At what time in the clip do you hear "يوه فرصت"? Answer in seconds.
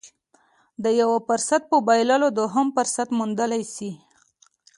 1.01-1.61